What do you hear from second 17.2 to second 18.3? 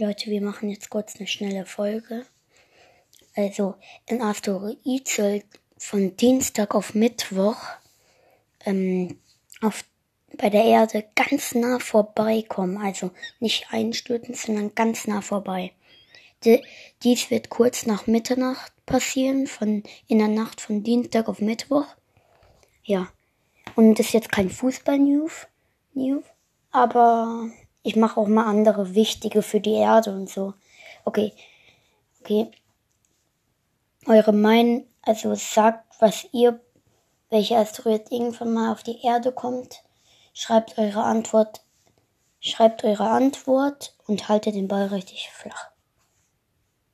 wird kurz nach